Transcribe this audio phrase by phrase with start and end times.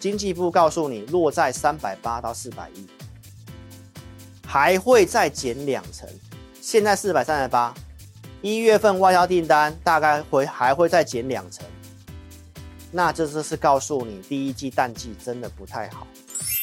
[0.00, 2.86] 经济部告诉你落在三百八到四百亿，
[4.46, 6.08] 还会再减两成。
[6.58, 7.74] 现在四百三十八，
[8.40, 11.66] 一月份外销订单大概会还会再减两成。
[12.90, 16.06] 那这就是告诉你，第一季淡季真的不太好。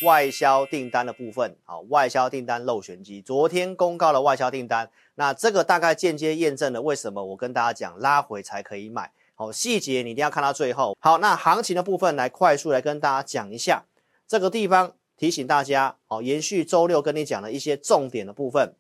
[0.04, 3.22] 外销订单的部分，好，外销订单漏玄机。
[3.22, 9.12] 昨天公告了外销订单，那这个大概间接验证了为什么我跟大家讲拉回才可以买。
[9.40, 10.98] 好，细节你一定要看到最后。
[11.00, 13.86] 好，那行情的部分来快速来跟大家讲一下。
[14.28, 18.74] 这个地方提醒大家，好，延续周六跟你讲的一些重点的部分。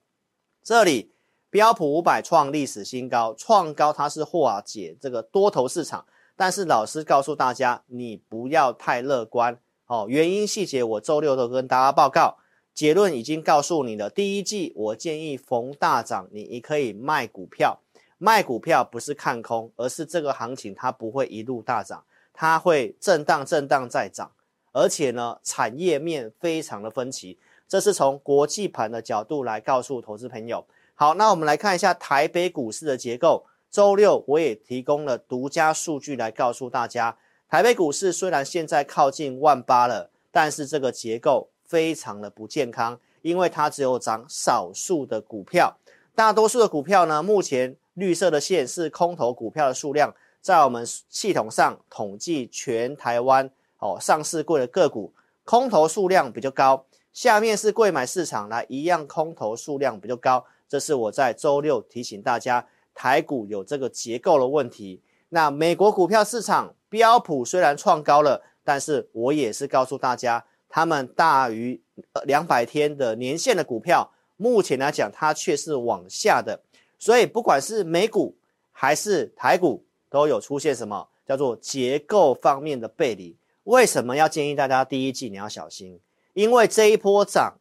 [0.63, 1.11] 这里
[1.51, 6.03] 标普五百创历史新高，创高它是化解这个多头市场。
[6.35, 10.07] 但是老师告诉大家，你不要太乐观哦。
[10.09, 12.37] 原因细节我周六都跟大家报告，
[12.73, 14.09] 结论已经告诉你了。
[14.09, 17.79] 第一季我建议逢大涨，你你可以卖股票。
[18.17, 22.03] 卖股票不是看空，而是这个行情它不会一路大涨，
[22.33, 24.31] 它会震荡震荡再涨。
[24.71, 30.65] 而且呢，产业面非常的分歧，这是从国际盘的角度来告诉投资朋友。
[30.93, 33.45] 好，那我们来看一下台北股市的结构。
[33.69, 37.17] 周六我也提供了独家数据来告诉大家，
[37.49, 45.77] 台北股市虽然现在靠近万八了，但是这个结构非常的不健康，因为它只有涨少数的股票，
[46.15, 55.11] 大多数的股票呢，目前绿色的线是空头股票的数量，在我们系统上统计全台湾哦上市柜的个股，
[55.43, 62.67] 空头数量比较高，下面是柜买市场来一样空头数量比较高，这是我在周六提醒大家。
[62.93, 71.79] 台股有这个结构的问题，那美国股票市场标普虽然创高了，但是我也是告诉大家，他们大于
[72.25, 76.59] 两百天的年线的股票，目前来讲它却是往下的，
[76.97, 78.35] 所以不管是美股
[78.71, 83.37] 还是台股，都有出现什么叫做结构方面的背离。
[83.63, 85.99] 为什么要建议大家第一季你要小心？
[86.33, 87.57] 因为这一波涨，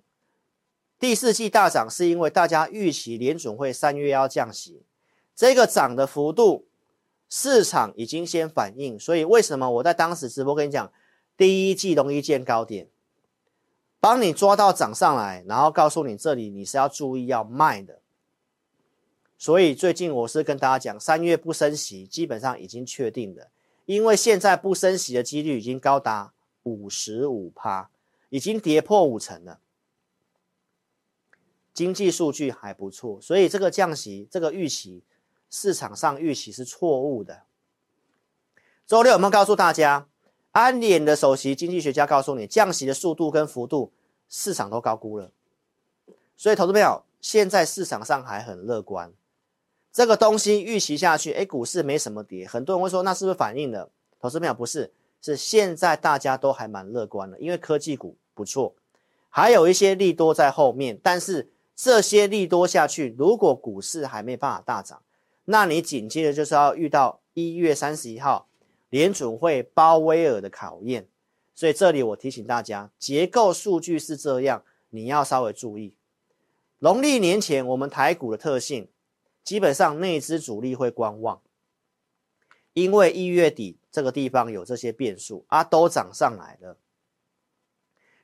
[0.99, 4.83] 第四季大涨是因为大家预期联准会三月要降息。
[5.35, 6.67] 这个涨的幅度，
[7.29, 10.93] 市场已经先反应，所以为什么我在当时直播跟你讲，
[11.37, 12.89] 第一季容易见高点，
[13.99, 18.01] 帮你抓到涨上来，然后告诉你这里你是要注意要卖的。
[19.39, 23.51] 所以最近我是跟大家讲，三月不升息基本上已经确定的，
[23.85, 26.33] 因为现在不升息的几率已经高达
[26.63, 27.91] 五十五趴，
[28.31, 29.61] 已经跌破五成了。
[31.75, 35.03] 经济数据还不错，所以这个降息这个预期。
[35.49, 37.45] 市场上预期是错误的。
[38.85, 40.09] 周六我们告诉大家，
[40.51, 43.93] 安联的首席经济学家告诉你，降息的速度跟幅度，
[44.29, 45.31] 市场都高估了。
[46.37, 49.13] 所以，投资朋友，现在市场上还很乐观。
[49.97, 52.47] 这个东西预期下去，哎，股市没什么跌。
[52.47, 53.89] 很多人会说，那是不是反映了？
[54.21, 54.93] 投资朋友不是，
[55.23, 58.75] 是现在大家都还蛮乐观的，因为科技股不错，
[59.31, 61.01] 还有一些利多在后面。
[61.03, 65.01] 但是这些利多下去，如果股市还没办法大涨，
[65.47, 68.49] 那你紧接着就是要遇到一月三十一号
[68.91, 71.09] 联准会鲍威尔的考验，
[71.55, 75.95] 所以这里我提醒大家，结构数据是这样，你要稍微注意。
[76.81, 78.89] 农历年前我们台股的特性，
[79.47, 81.41] 基本上内资主力会观望，
[82.73, 86.77] 因为一月底这个地方有这些变数啊，都涨上来了。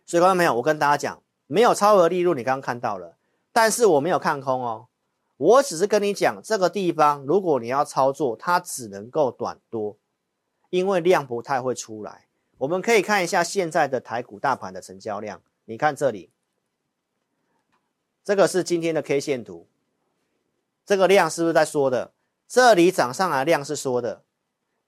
[0.04, 3.16] 所以观众朋友，我跟大家讲，没有超额利润，你刚刚看到了，
[3.52, 4.88] 但是我没有看空哦。
[5.36, 9.96] 我只是跟你讲，这个地方如果你要操作，它只能够短多，
[10.70, 12.26] 因为量不太会出来。
[12.58, 16.30] 我们可以看一下现在的台股大盘的成交量，你看这里，
[18.24, 19.68] 这个是今天的 K 线图，
[20.92, 22.12] 这个量是不是在说的？
[22.46, 24.24] 这里涨上来量是说的，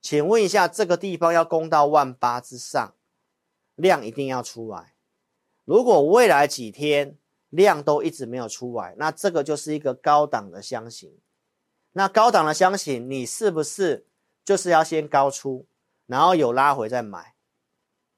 [0.03, 2.95] 请问一下，这个地方要攻到万八之上，
[3.75, 4.97] 量一定要出来。
[5.65, 7.17] 如果未来几天，
[7.49, 11.17] 量都一直没有出来，那这个就是一个高档的箱型。
[11.93, 14.07] 那高档的箱型，你是不是
[14.45, 15.67] 就是要先高出，
[16.05, 17.35] 然后有拉回再买？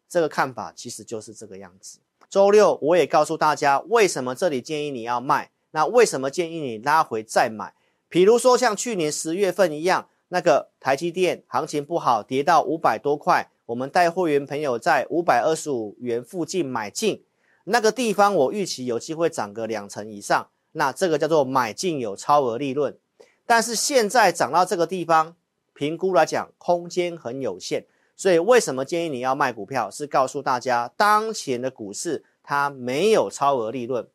[0.08, 2.00] 这个看法其实就是这个样子。
[2.28, 7.72] 周六我也告诉大家，为什么这里建议你要卖，那为什么建议你拉回再买？
[8.16, 17.22] 比如说像去年十月份一样，那个台积电行情不好，跌到五百多块，我们带会员朋友在五百二十五元附近买进。
[17.64, 22.96] 那个地方我预期有机会涨个两成以上，那这个叫做买进有超额利润。
[23.44, 25.36] 但是现在涨到这个地方，
[25.74, 27.84] 评估来讲空间很有限，
[28.16, 29.90] 所以为什么建议你要卖股票？
[29.90, 34.08] 是告诉大家，当前的股市它没有超额利润，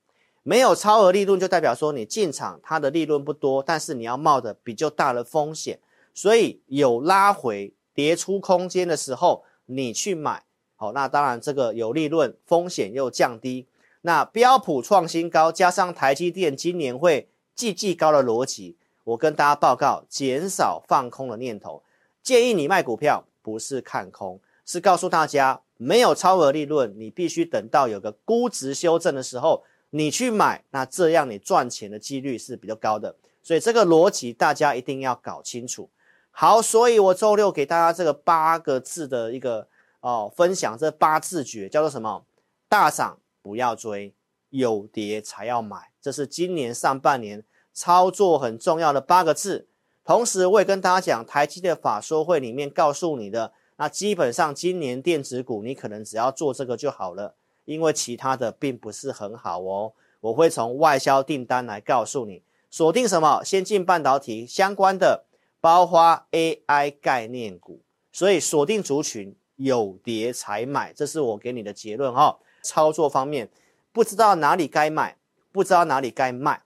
[0.43, 5.79] 没有超额利润就代表说你进场它的利润不多，但是你要冒着比较大的风险，
[6.13, 10.43] 所以有拉回跌出空间的时候，你去买。
[10.75, 13.67] 好，那当然这个有利润，风险又降低。
[14.01, 21.83] 那标普创新高，加上台积电今年会季季高的逻辑，我跟大家报告，减少放空的念头。
[22.23, 33.15] 建议你卖股票，不是看空，是告诉大家，没有超额利润，你必须等到有个估值修正的时候，你去买，那这样你赚钱的几率是比较高的。
[33.41, 35.89] 所以这个逻辑大家一定要搞清楚。
[36.31, 39.67] 好，所以我周六给大家这个八个字的一个
[40.01, 42.25] 哦分享，这八字诀叫做什么？
[42.67, 43.19] 大涨。
[43.43, 44.13] 不要追，
[44.51, 47.43] 有跌才要买，这是今年上半年
[47.73, 49.67] 操作很重要的八个字。
[50.05, 57.33] 同时，我也跟大家讲，台积电法说会里面告诉你的，那基本上今年电子股你可能只要做这个就好了，
[57.65, 59.93] 因为其他的并不是很好哦。
[60.19, 65.25] 我会从外销订单来告诉你，锁定什么先进半导体相关的，
[65.59, 67.81] 包括 AI 概念股，
[68.11, 72.39] 所以锁定族群有跌才买，这是我给你的结论哈、哦。
[72.63, 73.49] 操作方面，
[73.91, 75.17] 不知道哪里该买，
[75.51, 76.61] 不知道哪里该卖，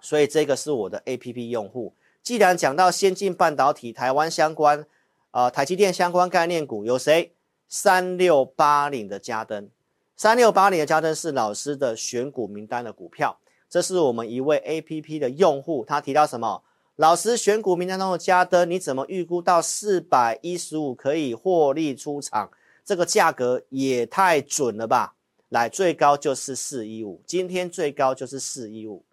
[0.00, 1.92] 所以这个是我的 APP 用户。
[2.22, 4.86] 既然讲到先进半导体、台湾相关，
[5.32, 7.32] 呃，台积电相关概念股有谁？
[7.68, 9.68] 三六八零的嘉登，
[10.18, 13.38] 三六八零的嘉登是老师的选股名单的股票。
[13.68, 16.62] 这是我们一位 APP 的用户，他提到什么？
[16.96, 22.50] 老师选股名单中的嘉登，你怎么预估到四百一十五可以获利出场？
[22.82, 25.16] 这个价格也太准了吧！
[25.50, 29.04] 来，最高就是四一五，今天最高就是四一五，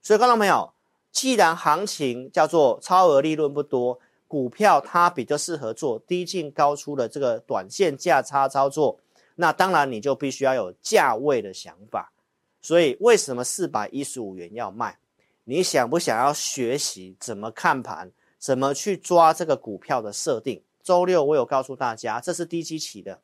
[0.00, 0.72] 所以看到没有？
[1.10, 9.00] 既然行情叫做超额利润不多，股票它比较适合做低进高出的这个短线价差操作，
[9.36, 12.12] 那当然你就必须要有价位的想法。
[12.60, 14.98] 所以为什么四百一十五元要卖？
[15.44, 20.60] 你想不想要学习怎么看盘，怎么去抓这个股票的设定？
[20.82, 23.20] 周六我有告诉大家，这是低基期的。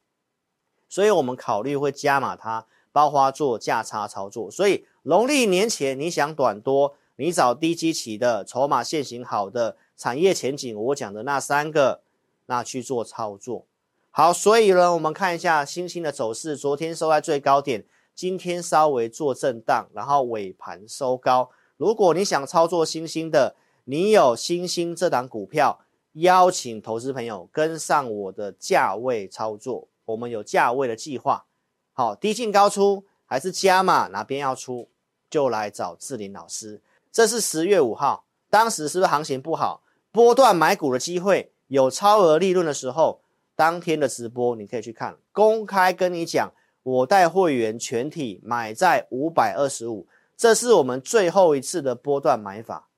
[0.88, 4.48] 所以我们考虑会加码它，包括做价差操作。
[4.50, 12.02] 所以农历年前你想短多，你找低基期的筹码线型好的产业前景，我讲的那三个，
[12.46, 13.66] 那去做操作。
[14.14, 21.48] 好，所以呢，我们看一下星星的走势，昨天收在最高点，今天稍微做震荡，然后尾盘收高。
[21.78, 25.80] 如果你想操作星星的，你有星星这档股票，
[26.12, 29.88] 邀请投资朋友跟上我的价位操作。
[30.04, 31.46] 我们有价位的计划，
[31.94, 34.08] 好，低进高出还是加码？
[34.08, 34.90] 哪边要出
[35.30, 36.82] 就来找志霖老师。
[37.10, 43.21] 这是十月五号，当时是不是行情不好，波段买股的机会有超额利润的时候，
[43.62, 52.88] 当天的直播你可以去看，公开跟你讲，我带会员全体买在五百二十五，这是我们最后一次的波段买法，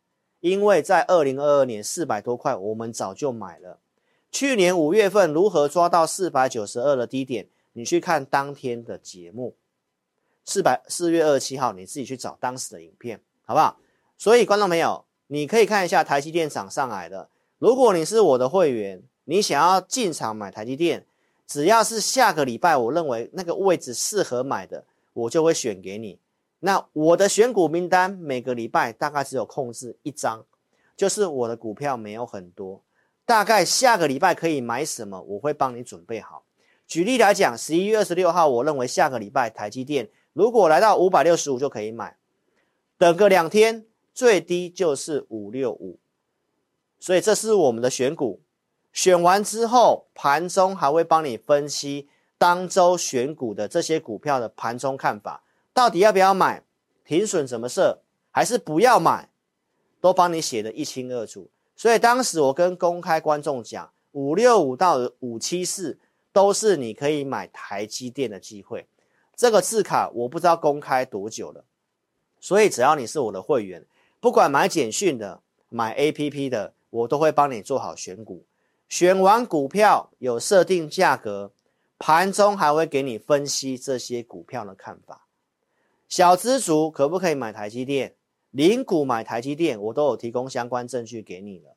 [0.40, 3.78] 因为在二零二二年四百多块，我们早就买了。
[4.32, 7.46] 去年五月份如何抓到四百九十二的低点？
[7.74, 9.54] 你去看当天的节目，
[10.46, 13.76] 四百四月二十七号，你自己去找当时的影片，好不好？
[14.16, 17.28] 所以观众朋友，你可以看一下台积电涨上来的。
[17.58, 21.06] 如果你是我的会员，你想要进场买台积电，
[21.46, 26.18] 只要是下个礼拜我认为那个位置适合买的，我就会选给你。
[26.60, 30.44] 那我的选股名单每个礼拜大概只有控制一张，
[30.96, 32.82] 就是我的股票没有很多。
[33.26, 35.20] 大概下个礼拜可以买什么？
[35.22, 36.44] 我会帮你准备好。
[36.86, 42.16] 举例来讲，十一月二十六号，我认为下个礼拜台积电如果来到五百六十五就可以买，
[42.98, 45.98] 等个两天最低就是五六五。
[46.98, 48.40] 所以这是我们的选股，
[48.94, 52.08] 选完之后盘中还会帮你分析
[52.38, 56.62] 当周选股的这些股票的盘中看法，到底要不要买，
[57.04, 59.28] 停损怎么设，还是不要买，
[60.00, 61.50] 都帮你写得一清二楚。
[61.74, 65.98] 所以当时我跟公开观众讲，五六五到五七四
[66.32, 68.86] 都是你可以买台积电的机会。
[69.34, 71.64] 这个字卡我不知道公开多久了，
[72.38, 73.84] 所以只要你是我的会员，
[74.20, 78.44] 不管买简讯的、买 APP 的，我都会帮你做好选股。
[78.96, 81.50] 选完股票有设定价格，
[81.98, 85.26] 盘中还会给你分析这些股票的看法。
[86.08, 88.14] 小资族可不可以买台积电？
[88.52, 91.74] 零股买台积电，我都有提供相关证据给你了，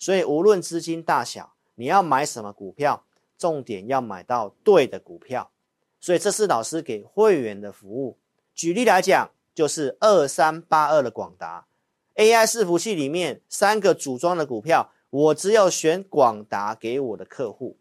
[0.00, 3.04] 所以无论资金大小，你要买什么股票，
[3.38, 5.52] 重点要买到对的股票。
[6.00, 8.18] 所以这是老师给会员的服务。
[8.52, 11.68] 举例来讲，就是二三八二的广达
[12.16, 17.76] ，AI 伺服器里面三个组装的股票，我只有选广达给我的客户。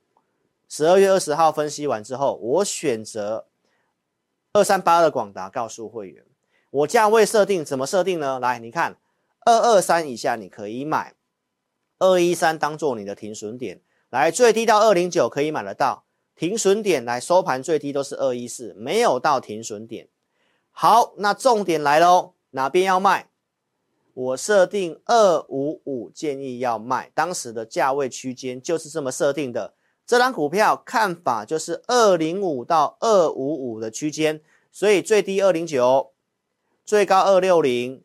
[0.70, 3.46] 十二月二十号分析完之后，我选择
[4.54, 6.24] 二三八二的广达，告诉会员。
[6.70, 8.40] 我价位设定怎么设定呢？
[8.40, 8.98] 来，你看，
[9.46, 11.16] 二二三以下你可以买，
[12.00, 13.82] 二一三当做你的停损点。
[14.10, 16.04] 来，最低到二零九可以买得到，
[16.36, 20.08] 停损点来收盘最低都是二一四，没有到停损点。
[20.72, 23.30] 好，那重点来喽，哪边要卖？
[24.18, 27.12] 我设定二五五，建议要卖。
[27.14, 29.76] 当时的价位区间就是这么设定的。
[30.08, 36.14] 这张股票看法就是二零五到二五五的区间，所以最低二零九，
[36.84, 38.02] 最高二六零。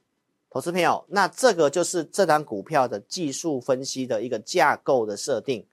[0.51, 5.67] 投资朋友，那这个就是这张股票的技术分析的一个架构的设定。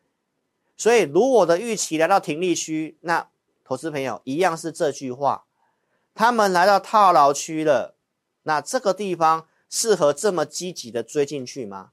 [0.77, 3.27] 所以，如我的预期来到停利区，那
[3.65, 5.43] 投资朋友一样是这句话，
[6.15, 7.97] 他们来到套牢区了，
[8.43, 11.91] 那这个地方适合这么积极的追进去吗？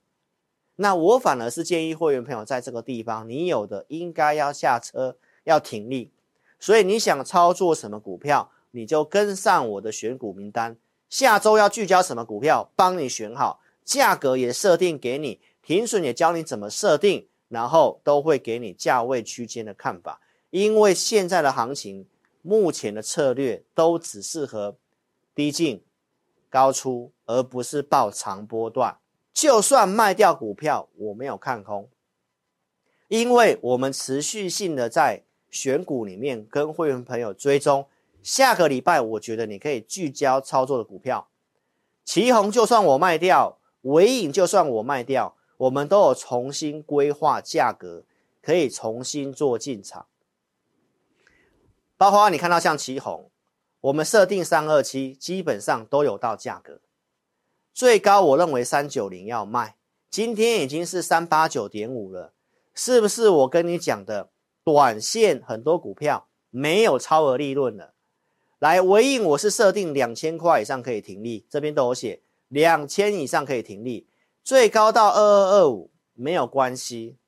[0.77, 6.11] 那我反而是建议会员朋友在这个地方，你有的应该要下车，要停利。
[6.59, 10.77] 所以你想操作什么股票，你就跟上我的选股名单。
[11.09, 17.29] 下周要聚焦什么股票，帮你选好，价格也设定给你，停损也教你怎么设定。
[17.49, 22.05] 然后都会给你价位区间的看法，因为现在的行情，
[22.43, 24.77] 目前的策略都只适合
[25.33, 25.81] 低进
[26.57, 28.97] 高出，而不是抱长波段。
[29.35, 31.91] 就算卖掉股票，我没有看空，
[33.09, 37.87] 因为我们持续性的在选股里面跟会员朋友追踪。
[38.23, 41.29] 下个礼拜，我觉得你可以聚焦操作的股票，
[42.07, 45.37] 奇鋐就算我卖掉，纬颖就算我卖掉。
[45.59, 48.05] 我们都有重新规划价格，
[48.41, 50.07] 可以重新做进场。
[51.99, 53.27] 包括你看到像奇鋐，
[53.83, 56.81] 我们设定三二七，基本上都有到价格。
[57.73, 59.77] 最高我认为三九零要卖，
[60.11, 62.33] 今天已经是三八九点五了，
[62.75, 63.29] 是不是？
[63.29, 64.31] 我跟你讲的，
[64.65, 67.93] 短线很多股票没有超额利润了。
[68.59, 74.07] 来，回应我是设定两千块以上可以停利，这边都有写两千以上可以停利。
[74.43, 77.19] 最高到二二二五没有关系，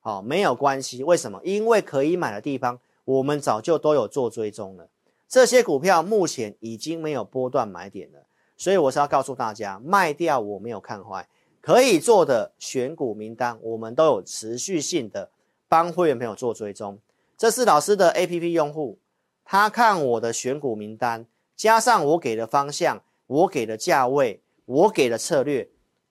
[0.00, 1.02] 好，没有关系。
[1.02, 1.40] 为什么？
[1.42, 4.90] 因为可以买的地方，我们早就都有做追踪了。
[5.28, 11.28] 这些股票目前已经没有波段买点了，所以我是要告诉大家，卖掉我没有看坏，
[11.60, 15.30] 可以做的选股名单，我们都有持续性的
[15.68, 16.98] 帮会员朋友做追踪。
[17.36, 18.98] 这是老师的 APP 用户，
[19.44, 25.68] 他看我的选股名单，加上我给的方向，我给的价位，我给的策略。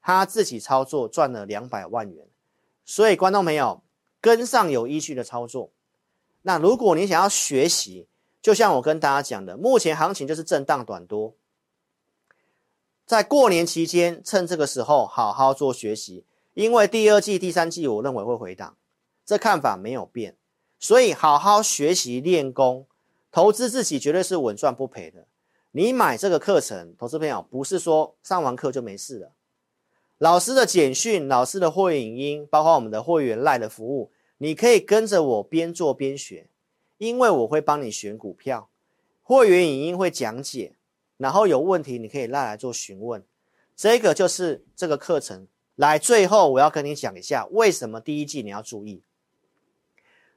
[0.08, 2.24] 他自己操作赚了两百万元，
[2.84, 3.82] 所以观众朋友
[4.20, 5.72] 跟上有依据的操作。
[6.42, 8.06] 那如果你想要学习，
[8.40, 11.34] 就像我跟大家讲的，目前行情就是震荡短多，
[13.04, 16.24] 在过年期间趁这个时候好好做学习，
[16.54, 18.76] 因为第二季、第三季我认为会回档，
[19.24, 20.36] 这看法没有变，
[20.78, 22.86] 所以好好学习练功，
[23.32, 25.26] 投资自己绝对是稳赚不赔的。
[25.72, 29.32] 你买这个课程，投资朋友不是说上完课就没事了。
[30.18, 36.48] 老师的简讯、老师的会影音，包括我们的会员赖的服务，你可以跟着我边做边学，
[36.98, 38.68] 因为我会帮你选股票，
[39.22, 40.76] 会员影音会讲解，
[41.16, 43.22] 然后有问题你可以赖来做询问，
[43.74, 45.46] 这个就是这个课程。
[45.74, 49.02] 来，最后我要跟你讲一下，为什么第一季你要注意。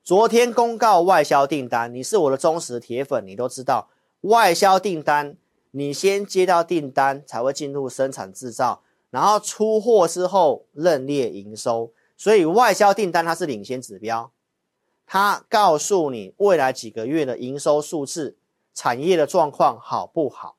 [0.03, 3.89] 昨天公告外销订单，你是我的忠实铁粉，你都知道
[4.21, 5.37] 外销订单，
[5.71, 8.83] 你先接到订单才会进入生产制造。
[9.11, 14.31] 然后出货之后认列营收，所以外销订单它是领先指标，
[15.11, 18.37] 它告诉你未来几个月的营收数字、
[18.75, 20.55] 产业的状况好不好。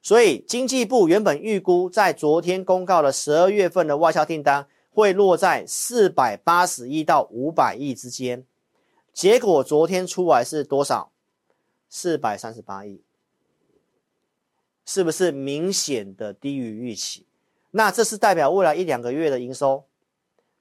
[0.00, 8.46] 所以经济部原本预估在昨天公告的十二月份的外销订单会落在四百八十亿到五百亿之间，
[9.12, 11.12] 结果昨天出来是多少？
[11.90, 13.02] 四百三十八亿，
[14.86, 17.26] 是不是明显的低于预期？
[17.72, 19.84] 那这是代表未来一两个月的营收，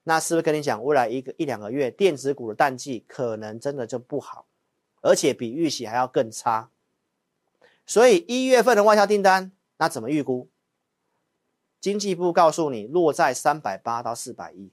[0.07, 4.45] 那是不是跟你讲未来一个一两个月电子股的淡季可能真的就不好，
[5.01, 6.69] 而且比预期还要更差？
[7.85, 10.47] 所以一月份的外销订单那怎么预估？
[11.81, 14.71] 经济部告诉你落在三百八到四百亿，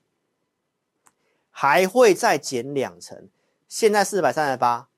[1.50, 3.28] 还会再减两成，
[3.68, 4.88] 现在四百三十八，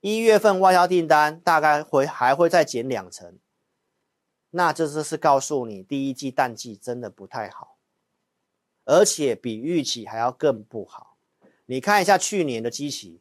[0.00, 3.38] 一月份外销订单大概会还会再减两成。
[4.50, 7.75] 那这就是告诉你，第一季淡季真的不太好，
[8.86, 11.18] 而且比预期还要更不好。
[11.66, 13.20] 你看一下去年的基期，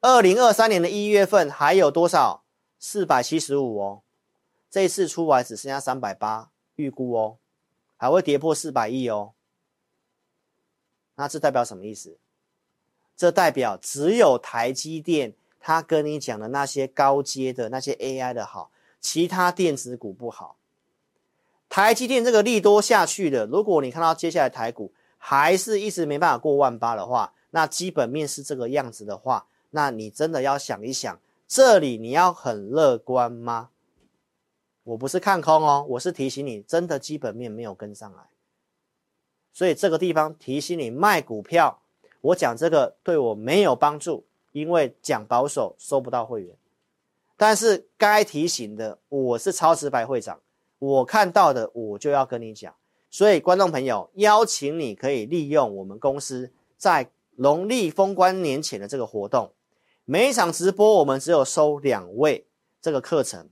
[0.00, 2.44] 二零二三年的一月份还有多少？
[2.78, 4.02] 四百七十五哦，
[4.70, 7.36] 这一次出来只剩下三百八，预估哦，
[7.98, 9.34] 还会跌破四百亿哦。
[11.16, 12.16] 那这代表什么意思？
[13.14, 20.56] 这代表只有台积电，他跟你讲的那些高阶的那些 AI 的好，其他电子股不好。
[21.68, 33.68] 台积电这个利多下去的，如果你看到接下来台股还是一直没办法过万八的话，那基本面是这个样子的话，那你真的要想一想，这里你要很乐观吗？
[34.82, 38.22] 我不是看空哦，我是提醒你，真的基本面没有跟上来，
[39.52, 41.82] 所以这个地方提醒你卖股票。
[42.22, 46.56] 我讲这个对我没有帮助，因为讲保守收不到会员。
[47.36, 50.40] 但是该提醒的，我是超直白会长，
[50.78, 52.74] 我看到的我就要跟你讲。
[53.10, 59.52] 所以观众朋友，邀请你可以利用我们公司在农历封关年前的这个活动，
[60.04, 62.46] 每一场直播我们只有收两位
[62.80, 63.48] 这个课程，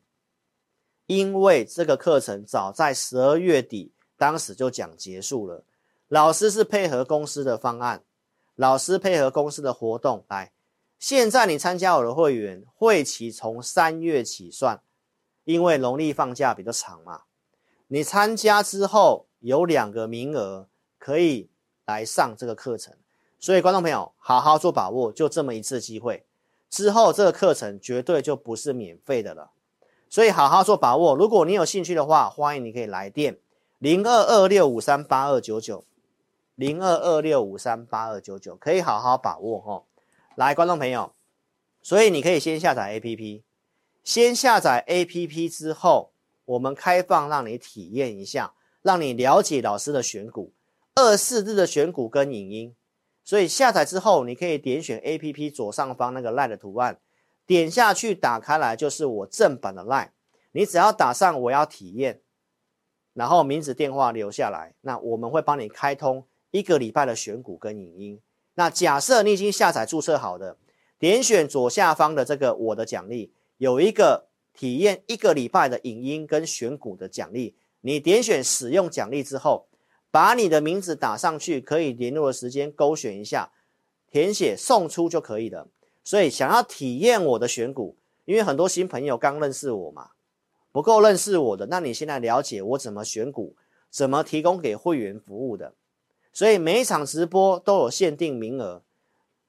[1.06, 5.64] 因为这个课程早在十二月底当时就讲结束了。
[6.06, 8.02] 老师是配合公司的方案，
[8.54, 10.52] 老师配合公司的活动来。
[10.98, 14.80] 现在你参加我的会员，会期从三月起算，
[15.44, 17.22] 因为农历放假比较长嘛。
[17.86, 20.68] 你参加之后有两个名额
[20.98, 21.50] 可以
[21.84, 22.94] 来上这个课程，
[23.38, 26.24] 所以观众朋友好好做把握，就这么一次机会。
[26.70, 29.52] 之后这个课程绝对就不是免费的了，
[30.10, 31.14] 所以好好做把握。
[31.16, 33.38] 如果你有兴趣的话，欢迎你可以来电
[33.78, 35.84] 零二二六五三八二九九
[36.54, 39.84] 零二二六五三八二九九，可以好好把握哦。
[40.34, 41.14] 来，观众朋友，
[41.80, 43.42] 所以你可以先下载 APP，
[44.04, 46.10] 先下载 APP 之后，
[46.44, 48.52] 我们开放让你体验一下，
[48.88, 50.54] 让你了解老师的选股，
[50.94, 52.74] 二四日的选股跟影音。
[53.22, 56.98] 所以下载之后，你可以点选 APP 左上方那个 LINE 的图案，
[57.44, 60.08] 点下去打开来就是我正版的 LINE，
[60.52, 62.22] 你只要打上我要体验，
[63.12, 68.18] 然后名字电话留下来，那我们会帮你开通一个礼拜的选股跟影音。
[68.54, 70.56] 那假设你已经下载注册好的，
[70.98, 77.54] 点选左下方的这个我的奖励，有一个体验一个礼拜的影音跟选股的奖励。
[77.80, 79.66] 你点选使用奖励之后，
[80.10, 83.52] 把你的名字打上去，可以联络的时间勾选一下，
[84.10, 85.68] 填写送出就可以了。
[86.02, 90.10] 所以想要体验我的选股，因为很多新朋友刚认识我嘛，
[90.72, 93.54] 不够认识我的，那你现在了解我怎么选股，
[93.90, 95.74] 怎么提供给会员服务的。
[96.32, 98.82] 所以每一场直播都有限定名额，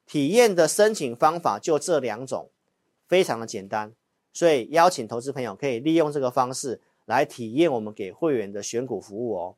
[0.06, 2.50] 体验的申请方法就这两种，
[3.08, 3.94] 非常的简单。
[4.34, 9.56] 所以邀请投资朋友可以利用这个方式来体验我们给会员的选股服务哦。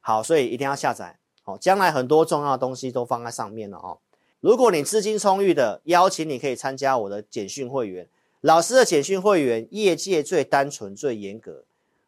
[0.00, 3.98] 好，所以一定要下载哦，将来很多重要的东西都放在上面了哦。
[4.40, 8.06] 如果你资金充裕的，邀请你可以参加我的简讯会员。
[8.42, 11.64] 老师的简讯会员，业界最单纯、最严格，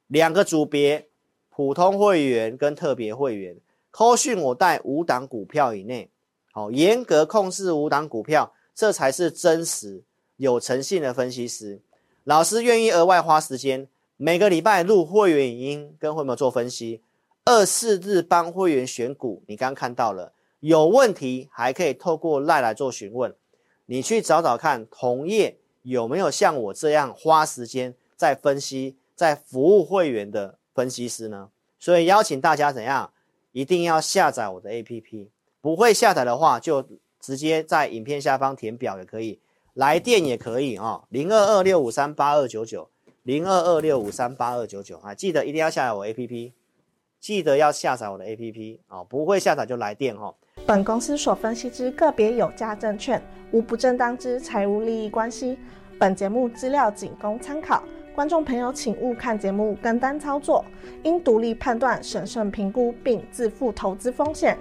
[0.06, 1.08] 两个组别：
[1.48, 3.56] 普通会员跟特别会员。
[3.90, 6.10] 扣讯我带五档股票以内，
[6.52, 10.04] 好，严格控制五档股票，这才是真实
[10.36, 11.80] 有诚信的分析师。
[12.24, 13.88] 老师愿意额外花时间，
[14.22, 17.00] 每个礼拜录会员语音跟会员做分析，
[17.46, 19.42] 二四日帮会员选股。
[19.46, 23.34] 你刚刚看到了，有问题还可以透过赖来做询问。
[23.86, 31.48] 你去找找看，同业有没有像我这样花时间在分析、在服务会员的分析师呢？
[31.78, 33.10] 所以邀请大家怎样？
[33.52, 35.28] 一定要下载我的 APP，
[35.62, 36.86] 不会下载的话，就
[37.18, 39.40] 直接在影片下方填表也可以，
[39.72, 42.90] 来电也可以啊，零二二六五三八二九九，
[43.24, 46.52] 零二二六五三八二九九啊，记得一定要下载我 APP，
[47.20, 50.34] 记得要下载我的 APP 啊，不会下载就来电哈。
[50.66, 55.58] 本公司所分析之个别有价证券，无不正当之财务利益关系，
[55.98, 57.84] 本节目资料仅供参考。
[58.14, 60.64] 观众朋友，请勿看节目跟单操作，
[61.04, 64.58] 应独立判断、审慎评估并自负投资风险。